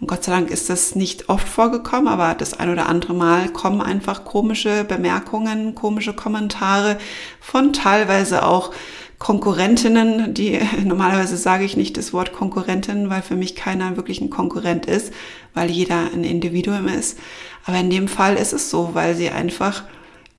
Und 0.00 0.06
Gott 0.06 0.24
sei 0.24 0.32
Dank 0.32 0.50
ist 0.50 0.70
das 0.70 0.94
nicht 0.94 1.28
oft 1.28 1.48
vorgekommen, 1.48 2.08
aber 2.08 2.34
das 2.34 2.54
ein 2.54 2.70
oder 2.70 2.88
andere 2.88 3.14
Mal 3.14 3.48
kommen 3.48 3.80
einfach 3.80 4.24
komische 4.24 4.84
Bemerkungen, 4.84 5.74
komische 5.74 6.12
Kommentare 6.12 6.98
von 7.40 7.72
teilweise 7.72 8.46
auch 8.46 8.72
Konkurrentinnen, 9.18 10.32
die 10.32 10.60
normalerweise 10.84 11.36
sage 11.36 11.64
ich 11.64 11.76
nicht 11.76 11.96
das 11.96 12.12
Wort 12.12 12.32
Konkurrentin, 12.32 13.10
weil 13.10 13.22
für 13.22 13.34
mich 13.34 13.56
keiner 13.56 13.96
wirklich 13.96 14.20
ein 14.20 14.30
Konkurrent 14.30 14.86
ist, 14.86 15.12
weil 15.54 15.70
jeder 15.70 16.12
ein 16.12 16.22
Individuum 16.22 16.86
ist. 16.86 17.18
Aber 17.64 17.78
in 17.78 17.90
dem 17.90 18.06
Fall 18.06 18.36
ist 18.36 18.52
es 18.52 18.70
so, 18.70 18.90
weil 18.92 19.16
sie 19.16 19.30
einfach 19.30 19.82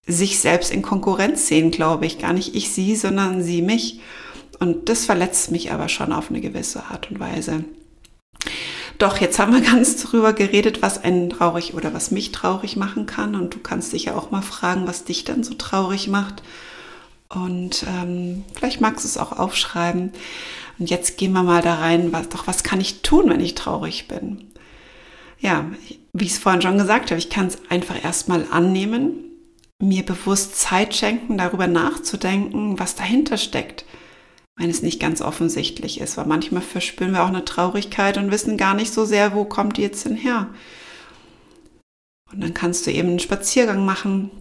sich 0.07 0.39
selbst 0.39 0.71
in 0.71 0.81
Konkurrenz 0.81 1.47
sehen, 1.47 1.71
glaube 1.71 2.05
ich. 2.05 2.17
Gar 2.17 2.33
nicht 2.33 2.55
ich 2.55 2.71
sie, 2.71 2.95
sondern 2.95 3.43
sie 3.43 3.61
mich. 3.61 3.99
Und 4.59 4.89
das 4.89 5.05
verletzt 5.05 5.51
mich 5.51 5.71
aber 5.71 5.89
schon 5.89 6.11
auf 6.11 6.29
eine 6.29 6.41
gewisse 6.41 6.85
Art 6.85 7.11
und 7.11 7.19
Weise. 7.19 7.65
Doch, 8.99 9.17
jetzt 9.17 9.39
haben 9.39 9.53
wir 9.53 9.61
ganz 9.71 9.97
drüber 9.97 10.33
geredet, 10.33 10.83
was 10.83 11.03
einen 11.03 11.31
traurig 11.31 11.73
oder 11.73 11.93
was 11.95 12.11
mich 12.11 12.31
traurig 12.31 12.75
machen 12.75 13.07
kann. 13.07 13.33
Und 13.33 13.55
du 13.55 13.59
kannst 13.59 13.93
dich 13.93 14.05
ja 14.05 14.15
auch 14.15 14.29
mal 14.29 14.43
fragen, 14.43 14.85
was 14.85 15.05
dich 15.05 15.23
dann 15.23 15.43
so 15.43 15.55
traurig 15.55 16.07
macht. 16.07 16.43
Und 17.29 17.85
ähm, 17.87 18.43
vielleicht 18.53 18.81
magst 18.81 19.05
du 19.05 19.07
es 19.07 19.17
auch 19.17 19.31
aufschreiben. 19.31 20.11
Und 20.77 20.89
jetzt 20.89 21.17
gehen 21.17 21.31
wir 21.31 21.43
mal 21.43 21.61
da 21.61 21.75
rein, 21.75 22.11
was, 22.11 22.29
doch 22.29 22.45
was 22.45 22.63
kann 22.63 22.81
ich 22.81 23.01
tun, 23.01 23.29
wenn 23.29 23.39
ich 23.39 23.55
traurig 23.55 24.07
bin? 24.07 24.51
Ja, 25.39 25.65
wie 26.13 26.25
ich 26.25 26.31
es 26.31 26.37
vorhin 26.37 26.61
schon 26.61 26.77
gesagt 26.77 27.11
habe, 27.11 27.19
ich 27.19 27.29
kann 27.29 27.47
es 27.47 27.59
einfach 27.69 28.03
erstmal 28.03 28.45
annehmen, 28.51 29.13
mir 29.81 30.03
bewusst 30.03 30.59
Zeit 30.59 30.93
schenken, 30.95 31.37
darüber 31.37 31.67
nachzudenken, 31.67 32.77
was 32.79 32.95
dahinter 32.95 33.37
steckt 33.37 33.85
wenn 34.59 34.69
es 34.69 34.81
nicht 34.81 34.99
ganz 34.99 35.21
offensichtlich 35.21 36.01
ist, 36.01 36.17
weil 36.17 36.25
manchmal 36.25 36.61
verspüren 36.61 37.13
wir 37.13 37.23
auch 37.23 37.29
eine 37.29 37.45
Traurigkeit 37.45 38.17
und 38.17 38.29
wissen 38.29 38.57
gar 38.57 38.73
nicht 38.73 38.93
so 38.93 39.05
sehr, 39.05 39.33
wo 39.33 39.45
kommt 39.45 39.77
die 39.77 39.81
jetzt 39.81 40.05
denn 40.05 40.17
her. 40.17 40.49
Und 42.31 42.41
dann 42.41 42.53
kannst 42.53 42.85
du 42.85 42.91
eben 42.91 43.07
einen 43.07 43.19
Spaziergang 43.19 43.85
machen 43.85 44.31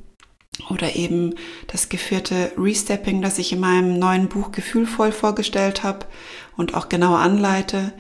oder 0.71 0.97
eben 0.97 1.37
das 1.69 1.89
geführte 1.89 2.51
Restepping, 2.59 3.23
das 3.23 3.39
ich 3.39 3.53
in 3.53 3.61
meinem 3.61 4.01
neuen 4.01 4.29
Buch 4.29 4.51
Gefühlvoll 4.51 5.13
vorgestellt 5.13 5.85
habe 5.85 6.07
und 6.57 6.75
auch 6.75 6.89
genau 6.89 7.15
anleite. 7.15 7.93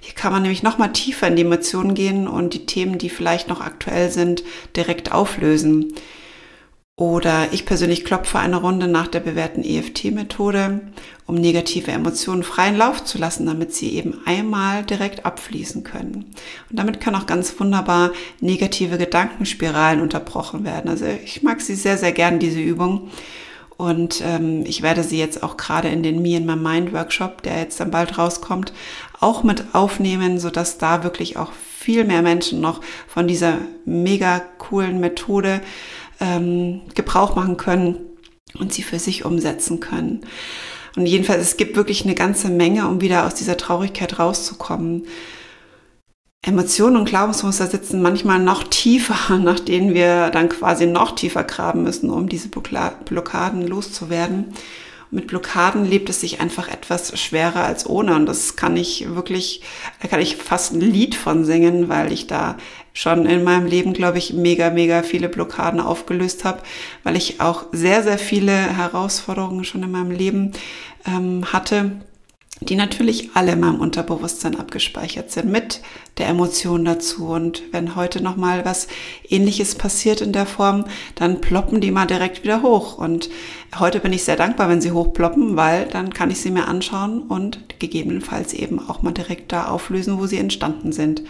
Hier 0.00 0.14
kann 0.14 0.32
man 0.32 0.42
nämlich 0.42 0.64
noch 0.64 0.76
mal 0.76 0.88
tiefer 0.88 1.28
in 1.28 1.36
die 1.36 1.42
Emotionen 1.42 1.94
gehen 1.94 2.26
und 2.26 2.52
die 2.52 2.66
Themen, 2.66 2.98
die 2.98 3.10
vielleicht 3.10 3.48
noch 3.48 3.60
aktuell 3.60 4.10
sind, 4.10 4.42
direkt 4.74 5.12
auflösen. 5.12 5.94
Oder 7.00 7.48
ich 7.52 7.64
persönlich 7.64 8.04
klopfe 8.04 8.38
eine 8.38 8.58
Runde 8.58 8.86
nach 8.86 9.06
der 9.06 9.20
bewährten 9.20 9.64
EFT-Methode, 9.64 10.82
um 11.24 11.34
negative 11.34 11.90
Emotionen 11.92 12.42
freien 12.42 12.76
Lauf 12.76 13.02
zu 13.04 13.16
lassen, 13.16 13.46
damit 13.46 13.74
sie 13.74 13.94
eben 13.94 14.20
einmal 14.26 14.84
direkt 14.84 15.24
abfließen 15.24 15.82
können. 15.82 16.26
Und 16.68 16.78
damit 16.78 17.00
können 17.00 17.16
auch 17.16 17.24
ganz 17.24 17.58
wunderbar 17.58 18.12
negative 18.42 18.98
Gedankenspiralen 18.98 20.02
unterbrochen 20.02 20.62
werden. 20.64 20.90
Also 20.90 21.06
ich 21.06 21.42
mag 21.42 21.62
sie 21.62 21.74
sehr, 21.74 21.96
sehr 21.96 22.12
gern, 22.12 22.38
diese 22.38 22.60
Übung. 22.60 23.08
Und 23.78 24.22
ähm, 24.22 24.64
ich 24.66 24.82
werde 24.82 25.02
sie 25.02 25.18
jetzt 25.18 25.42
auch 25.42 25.56
gerade 25.56 25.88
in 25.88 26.02
den 26.02 26.20
Me 26.20 26.36
in 26.36 26.44
My 26.44 26.54
Mind 26.54 26.92
Workshop, 26.92 27.40
der 27.44 27.60
jetzt 27.60 27.80
dann 27.80 27.90
bald 27.90 28.18
rauskommt, 28.18 28.74
auch 29.20 29.42
mit 29.42 29.74
aufnehmen, 29.74 30.38
sodass 30.38 30.76
da 30.76 31.02
wirklich 31.02 31.38
auch 31.38 31.52
viel 31.78 32.04
mehr 32.04 32.20
Menschen 32.20 32.60
noch 32.60 32.82
von 33.08 33.26
dieser 33.26 33.56
mega 33.86 34.40
coolen 34.58 35.00
Methode 35.00 35.62
ähm, 36.20 36.82
Gebrauch 36.94 37.36
machen 37.36 37.56
können 37.56 37.96
und 38.58 38.72
sie 38.72 38.82
für 38.82 38.98
sich 38.98 39.24
umsetzen 39.24 39.80
können. 39.80 40.20
Und 40.96 41.06
jedenfalls, 41.06 41.42
es 41.42 41.56
gibt 41.56 41.76
wirklich 41.76 42.04
eine 42.04 42.14
ganze 42.14 42.48
Menge, 42.48 42.88
um 42.88 43.00
wieder 43.00 43.26
aus 43.26 43.34
dieser 43.34 43.56
Traurigkeit 43.56 44.18
rauszukommen. 44.18 45.06
Emotionen 46.42 46.96
und 46.96 47.04
Glaubensmuster 47.04 47.66
sitzen 47.66 48.02
manchmal 48.02 48.38
noch 48.40 48.64
tiefer, 48.64 49.38
nach 49.38 49.60
denen 49.60 49.94
wir 49.94 50.30
dann 50.30 50.48
quasi 50.48 50.86
noch 50.86 51.12
tiefer 51.12 51.44
graben 51.44 51.82
müssen, 51.82 52.10
um 52.10 52.28
diese 52.28 52.48
Blockaden 52.48 53.66
loszuwerden 53.66 54.54
mit 55.10 55.26
Blockaden 55.26 55.84
lebt 55.84 56.08
es 56.08 56.20
sich 56.20 56.40
einfach 56.40 56.68
etwas 56.68 57.18
schwerer 57.18 57.64
als 57.64 57.88
ohne. 57.88 58.14
Und 58.14 58.26
das 58.26 58.56
kann 58.56 58.76
ich 58.76 59.08
wirklich, 59.14 59.62
da 60.00 60.08
kann 60.08 60.20
ich 60.20 60.36
fast 60.36 60.72
ein 60.72 60.80
Lied 60.80 61.14
von 61.14 61.44
singen, 61.44 61.88
weil 61.88 62.12
ich 62.12 62.26
da 62.26 62.56
schon 62.92 63.26
in 63.26 63.44
meinem 63.44 63.66
Leben, 63.66 63.92
glaube 63.92 64.18
ich, 64.18 64.32
mega, 64.32 64.70
mega 64.70 65.02
viele 65.02 65.28
Blockaden 65.28 65.80
aufgelöst 65.80 66.44
habe, 66.44 66.62
weil 67.02 67.16
ich 67.16 67.40
auch 67.40 67.66
sehr, 67.72 68.02
sehr 68.02 68.18
viele 68.18 68.52
Herausforderungen 68.52 69.64
schon 69.64 69.82
in 69.82 69.90
meinem 69.90 70.10
Leben 70.10 70.52
ähm, 71.06 71.52
hatte 71.52 71.92
die 72.60 72.76
natürlich 72.76 73.30
alle 73.34 73.52
in 73.52 73.60
meinem 73.60 73.80
Unterbewusstsein 73.80 74.56
abgespeichert 74.56 75.30
sind, 75.30 75.50
mit 75.50 75.80
der 76.18 76.28
Emotion 76.28 76.84
dazu. 76.84 77.28
Und 77.28 77.62
wenn 77.72 77.96
heute 77.96 78.22
nochmal 78.22 78.64
was 78.64 78.88
ähnliches 79.28 79.74
passiert 79.74 80.20
in 80.20 80.32
der 80.32 80.46
Form, 80.46 80.84
dann 81.14 81.40
ploppen 81.40 81.80
die 81.80 81.90
mal 81.90 82.06
direkt 82.06 82.44
wieder 82.44 82.62
hoch. 82.62 82.98
Und 82.98 83.30
heute 83.78 84.00
bin 84.00 84.12
ich 84.12 84.24
sehr 84.24 84.36
dankbar, 84.36 84.68
wenn 84.68 84.82
sie 84.82 84.92
hochploppen, 84.92 85.56
weil 85.56 85.86
dann 85.86 86.12
kann 86.12 86.30
ich 86.30 86.40
sie 86.40 86.50
mir 86.50 86.68
anschauen 86.68 87.22
und 87.22 87.78
gegebenenfalls 87.78 88.52
eben 88.52 88.78
auch 88.78 89.00
mal 89.02 89.12
direkt 89.12 89.52
da 89.52 89.68
auflösen, 89.68 90.18
wo 90.18 90.26
sie 90.26 90.38
entstanden 90.38 90.92
sind. 90.92 91.22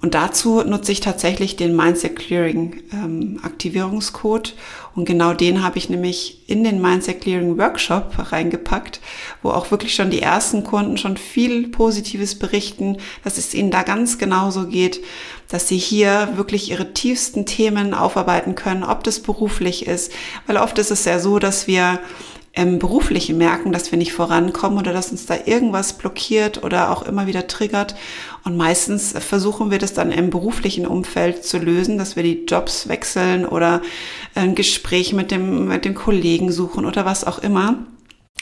Und 0.00 0.14
dazu 0.14 0.62
nutze 0.62 0.92
ich 0.92 1.00
tatsächlich 1.00 1.56
den 1.56 1.74
Mindset 1.74 2.14
Clearing 2.16 2.82
ähm, 2.92 3.40
Aktivierungscode. 3.42 4.54
Und 4.94 5.06
genau 5.06 5.32
den 5.32 5.64
habe 5.64 5.78
ich 5.78 5.90
nämlich 5.90 6.48
in 6.48 6.62
den 6.62 6.80
Mindset 6.80 7.20
Clearing 7.20 7.58
Workshop 7.58 8.12
reingepackt, 8.16 9.00
wo 9.42 9.50
auch 9.50 9.72
wirklich 9.72 9.94
schon 9.94 10.10
die 10.10 10.22
ersten 10.22 10.62
Kunden 10.62 10.98
schon 10.98 11.16
viel 11.16 11.68
Positives 11.68 12.38
berichten, 12.38 12.98
dass 13.24 13.38
es 13.38 13.54
ihnen 13.54 13.72
da 13.72 13.82
ganz 13.82 14.18
genauso 14.18 14.68
geht, 14.68 15.00
dass 15.48 15.66
sie 15.66 15.78
hier 15.78 16.28
wirklich 16.36 16.70
ihre 16.70 16.92
tiefsten 16.92 17.44
Themen 17.44 17.92
aufarbeiten 17.92 18.54
können, 18.54 18.84
ob 18.84 19.02
das 19.02 19.18
beruflich 19.18 19.86
ist. 19.86 20.12
Weil 20.46 20.58
oft 20.58 20.78
ist 20.78 20.92
es 20.92 21.04
ja 21.06 21.18
so, 21.18 21.40
dass 21.40 21.66
wir 21.66 21.98
im 22.58 22.80
Beruflichen 22.80 23.38
merken, 23.38 23.70
dass 23.70 23.92
wir 23.92 23.98
nicht 23.98 24.12
vorankommen 24.12 24.78
oder 24.78 24.92
dass 24.92 25.12
uns 25.12 25.26
da 25.26 25.36
irgendwas 25.46 25.92
blockiert 25.92 26.64
oder 26.64 26.90
auch 26.90 27.02
immer 27.02 27.28
wieder 27.28 27.46
triggert. 27.46 27.94
Und 28.44 28.56
meistens 28.56 29.14
versuchen 29.16 29.70
wir 29.70 29.78
das 29.78 29.94
dann 29.94 30.10
im 30.10 30.30
beruflichen 30.30 30.86
Umfeld 30.86 31.44
zu 31.44 31.58
lösen, 31.58 31.98
dass 31.98 32.16
wir 32.16 32.24
die 32.24 32.46
Jobs 32.46 32.88
wechseln 32.88 33.46
oder 33.46 33.80
ein 34.34 34.56
Gespräch 34.56 35.12
mit 35.12 35.30
dem, 35.30 35.68
mit 35.68 35.84
dem 35.84 35.94
Kollegen 35.94 36.50
suchen 36.50 36.84
oder 36.84 37.04
was 37.04 37.24
auch 37.24 37.38
immer. 37.38 37.76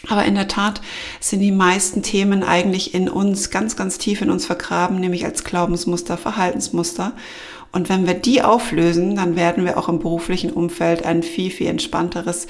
Aber 0.09 0.25
in 0.25 0.35
der 0.35 0.49
Tat 0.49 0.81
sind 1.21 1.41
die 1.41 1.53
meisten 1.53 2.03
Themen 2.03 2.43
eigentlich 2.43 2.95
in 2.95 3.09
uns, 3.09 3.51
ganz, 3.51 3.77
ganz 3.77 3.99
tief 3.99 4.23
in 4.23 4.31
uns 4.31 4.47
vergraben, 4.47 5.01
nämlich 5.01 5.25
als 5.25 5.43
Glaubensmuster, 5.43 6.17
Verhaltensmuster. 6.17 7.13
Und 7.73 7.89
wenn 7.91 8.07
wir 8.07 8.15
die 8.15 8.41
auflösen, 8.41 9.17
dann 9.17 9.37
werden 9.37 9.65
wir 9.65 9.77
auch 9.77 9.91
im 9.91 9.99
beruflichen 9.99 10.51
Umfeld 10.51 11.05
ein 11.05 11.23
viel, 11.23 11.51
viel 11.51 11.67
entspannteres 11.67 12.47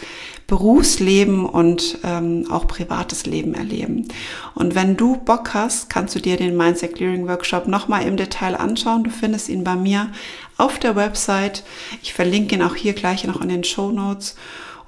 Berufsleben 0.47 1.45
und 1.47 1.99
ähm, 2.05 2.47
auch 2.49 2.69
privates 2.69 3.27
Leben 3.27 3.55
erleben. 3.55 4.07
Und 4.55 4.77
wenn 4.77 4.97
du 4.97 5.17
Bock 5.17 5.53
hast, 5.55 5.91
kannst 5.91 6.15
du 6.15 6.21
dir 6.21 6.37
den 6.37 6.57
Mindset 6.57 6.95
Clearing 6.95 7.27
Workshop 7.27 7.67
nochmal 7.67 8.07
im 8.07 8.17
Detail 8.17 8.55
anschauen. 8.55 9.03
Du 9.03 9.11
findest 9.11 9.49
ihn 9.49 9.65
bei 9.65 9.75
mir 9.75 10.13
auf 10.59 10.79
der 10.79 10.95
Website. 10.95 11.65
Ich 12.03 12.15
verlinke 12.15 12.55
ihn 12.55 12.63
auch 12.63 12.77
hier 12.77 12.93
gleich 12.93 13.25
noch 13.25 13.41
in 13.41 13.49
den 13.49 13.65
Show 13.65 13.91
Notes. 13.91 14.37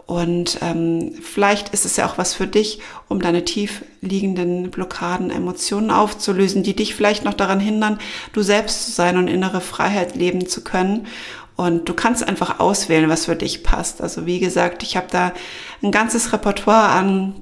Und 0.08 0.60
ähm, 0.62 1.12
vielleicht 1.20 1.68
ist 1.74 1.84
es 1.84 1.98
ja 1.98 2.06
auch 2.06 2.16
was 2.16 2.32
für 2.32 2.46
dich, 2.46 2.80
um 3.08 3.20
deine 3.20 3.44
tief 3.44 3.84
liegenden 4.00 4.70
Blockaden, 4.70 5.30
Emotionen 5.30 5.90
aufzulösen, 5.90 6.62
die 6.62 6.74
dich 6.74 6.94
vielleicht 6.94 7.26
noch 7.26 7.34
daran 7.34 7.60
hindern, 7.60 7.98
du 8.32 8.40
selbst 8.40 8.86
zu 8.86 8.92
sein 8.92 9.18
und 9.18 9.28
innere 9.28 9.60
Freiheit 9.60 10.16
leben 10.16 10.46
zu 10.46 10.64
können. 10.64 11.08
Und 11.56 11.90
du 11.90 11.92
kannst 11.92 12.26
einfach 12.26 12.58
auswählen, 12.58 13.10
was 13.10 13.26
für 13.26 13.36
dich 13.36 13.62
passt. 13.62 14.00
Also 14.00 14.24
wie 14.24 14.38
gesagt, 14.38 14.82
ich 14.82 14.96
habe 14.96 15.08
da 15.10 15.34
ein 15.82 15.92
ganzes 15.92 16.32
Repertoire 16.32 16.88
an 16.88 17.34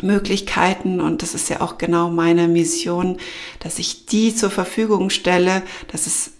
Möglichkeiten 0.00 1.02
und 1.02 1.20
das 1.20 1.34
ist 1.34 1.50
ja 1.50 1.60
auch 1.60 1.76
genau 1.76 2.08
meine 2.08 2.48
Mission, 2.48 3.18
dass 3.58 3.78
ich 3.78 4.06
die 4.06 4.34
zur 4.34 4.50
Verfügung 4.50 5.10
stelle, 5.10 5.62
dass 5.92 6.06
es 6.06 6.30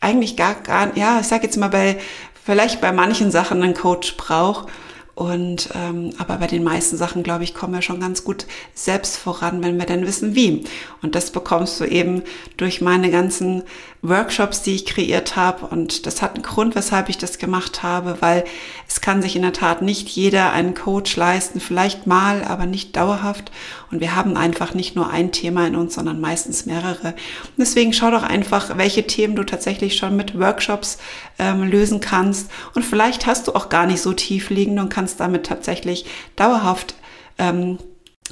eigentlich 0.00 0.34
gar, 0.34 0.54
gar 0.54 0.96
ja, 0.96 1.20
ich 1.20 1.26
sage 1.26 1.44
jetzt 1.44 1.58
mal 1.58 1.68
bei, 1.68 1.98
vielleicht 2.42 2.80
bei 2.80 2.92
manchen 2.92 3.30
Sachen 3.30 3.62
einen 3.62 3.74
Coach 3.74 4.16
braucht, 4.16 4.68
Und 5.16 5.70
ähm, 5.74 6.10
aber 6.18 6.36
bei 6.36 6.46
den 6.46 6.62
meisten 6.62 6.98
Sachen, 6.98 7.22
glaube 7.22 7.42
ich, 7.42 7.54
kommen 7.54 7.72
wir 7.72 7.80
schon 7.80 8.00
ganz 8.00 8.22
gut 8.22 8.44
selbst 8.74 9.16
voran, 9.16 9.62
wenn 9.64 9.78
wir 9.78 9.86
dann 9.86 10.06
wissen, 10.06 10.34
wie. 10.34 10.64
Und 11.00 11.14
das 11.14 11.30
bekommst 11.30 11.80
du 11.80 11.86
eben 11.86 12.22
durch 12.58 12.82
meine 12.82 13.10
ganzen 13.10 13.62
Workshops, 14.02 14.60
die 14.60 14.74
ich 14.74 14.84
kreiert 14.84 15.34
habe. 15.34 15.66
Und 15.66 16.04
das 16.04 16.20
hat 16.20 16.34
einen 16.34 16.42
Grund, 16.42 16.74
weshalb 16.74 17.08
ich 17.08 17.16
das 17.16 17.38
gemacht 17.38 17.82
habe, 17.82 18.18
weil 18.20 18.44
es 18.88 19.00
kann 19.00 19.22
sich 19.22 19.36
in 19.36 19.42
der 19.42 19.54
Tat 19.54 19.80
nicht 19.80 20.08
jeder 20.08 20.52
einen 20.52 20.74
Coach 20.74 21.16
leisten, 21.16 21.60
vielleicht 21.60 22.06
mal, 22.06 22.44
aber 22.44 22.66
nicht 22.66 22.94
dauerhaft. 22.94 23.50
Und 23.90 24.00
wir 24.00 24.16
haben 24.16 24.36
einfach 24.36 24.74
nicht 24.74 24.96
nur 24.96 25.08
ein 25.08 25.32
Thema 25.32 25.66
in 25.66 25.76
uns, 25.76 25.94
sondern 25.94 26.20
meistens 26.20 26.66
mehrere. 26.66 27.08
Und 27.08 27.58
deswegen 27.58 27.92
schau 27.92 28.10
doch 28.10 28.22
einfach, 28.22 28.76
welche 28.76 29.06
Themen 29.06 29.36
du 29.36 29.44
tatsächlich 29.44 29.96
schon 29.96 30.16
mit 30.16 30.38
Workshops 30.38 30.98
ähm, 31.38 31.62
lösen 31.62 32.00
kannst. 32.00 32.50
Und 32.74 32.84
vielleicht 32.84 33.26
hast 33.26 33.48
du 33.48 33.54
auch 33.54 33.68
gar 33.68 33.86
nicht 33.86 34.02
so 34.02 34.12
tief 34.12 34.50
liegend 34.50 34.78
und 34.80 34.88
kannst 34.88 35.05
damit 35.14 35.46
tatsächlich 35.46 36.06
dauerhaft 36.34 36.96
ähm, 37.38 37.78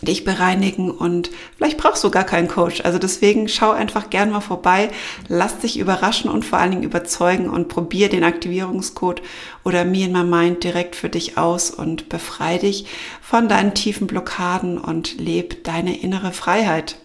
dich 0.02 0.24
bereinigen 0.24 0.90
und 0.90 1.30
vielleicht 1.56 1.78
brauchst 1.78 2.02
du 2.02 2.10
gar 2.10 2.24
keinen 2.24 2.48
Coach. 2.48 2.80
Also 2.84 2.98
deswegen 2.98 3.48
schau 3.48 3.70
einfach 3.70 4.10
gern 4.10 4.30
mal 4.30 4.40
vorbei, 4.40 4.90
lass 5.28 5.58
dich 5.58 5.78
überraschen 5.78 6.28
und 6.28 6.44
vor 6.44 6.58
allen 6.58 6.72
Dingen 6.72 6.82
überzeugen 6.82 7.48
und 7.48 7.68
probier 7.68 8.08
den 8.08 8.24
Aktivierungscode 8.24 9.22
oder 9.64 9.84
Me 9.84 10.04
in 10.04 10.12
My 10.12 10.24
Mind 10.24 10.64
direkt 10.64 10.96
für 10.96 11.08
dich 11.08 11.38
aus 11.38 11.70
und 11.70 12.08
befrei 12.08 12.58
dich 12.58 12.86
von 13.22 13.48
deinen 13.48 13.74
tiefen 13.74 14.06
Blockaden 14.06 14.78
und 14.78 15.20
leb 15.20 15.62
deine 15.64 15.96
innere 15.96 16.32
Freiheit. 16.32 16.96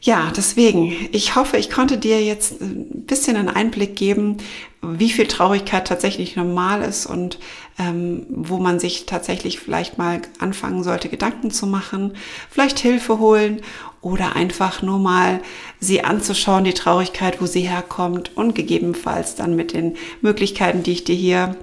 Ja, 0.00 0.32
deswegen, 0.36 1.08
ich 1.10 1.34
hoffe, 1.34 1.56
ich 1.56 1.70
konnte 1.70 1.98
dir 1.98 2.22
jetzt 2.24 2.60
ein 2.60 3.04
bisschen 3.04 3.36
einen 3.36 3.48
Einblick 3.48 3.96
geben, 3.96 4.36
wie 4.80 5.10
viel 5.10 5.26
Traurigkeit 5.26 5.88
tatsächlich 5.88 6.36
normal 6.36 6.82
ist 6.82 7.04
und 7.06 7.40
ähm, 7.80 8.24
wo 8.28 8.58
man 8.58 8.78
sich 8.78 9.06
tatsächlich 9.06 9.58
vielleicht 9.58 9.98
mal 9.98 10.22
anfangen 10.38 10.84
sollte, 10.84 11.08
Gedanken 11.08 11.50
zu 11.50 11.66
machen, 11.66 12.12
vielleicht 12.48 12.78
Hilfe 12.78 13.18
holen 13.18 13.60
oder 14.00 14.36
einfach 14.36 14.82
nur 14.82 15.00
mal 15.00 15.40
sie 15.80 16.04
anzuschauen, 16.04 16.62
die 16.62 16.74
Traurigkeit, 16.74 17.40
wo 17.40 17.46
sie 17.46 17.62
herkommt 17.62 18.36
und 18.36 18.54
gegebenenfalls 18.54 19.34
dann 19.34 19.56
mit 19.56 19.72
den 19.72 19.96
Möglichkeiten, 20.20 20.84
die 20.84 20.92
ich 20.92 21.04
dir 21.04 21.16
hier 21.16 21.56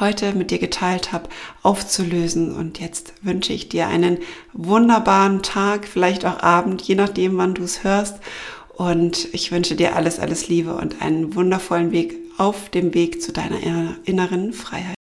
heute 0.00 0.34
mit 0.34 0.50
dir 0.50 0.58
geteilt 0.58 1.12
habe, 1.12 1.28
aufzulösen. 1.62 2.54
Und 2.54 2.80
jetzt 2.80 3.12
wünsche 3.22 3.52
ich 3.52 3.68
dir 3.68 3.88
einen 3.88 4.18
wunderbaren 4.52 5.42
Tag, 5.42 5.86
vielleicht 5.86 6.24
auch 6.24 6.40
Abend, 6.40 6.82
je 6.82 6.94
nachdem, 6.94 7.36
wann 7.36 7.54
du 7.54 7.62
es 7.62 7.84
hörst. 7.84 8.16
Und 8.74 9.32
ich 9.32 9.52
wünsche 9.52 9.74
dir 9.74 9.96
alles, 9.96 10.18
alles 10.18 10.48
Liebe 10.48 10.74
und 10.74 11.00
einen 11.00 11.34
wundervollen 11.34 11.92
Weg 11.92 12.16
auf 12.36 12.68
dem 12.68 12.92
Weg 12.92 13.22
zu 13.22 13.32
deiner 13.32 13.56
inneren 14.04 14.52
Freiheit. 14.52 14.95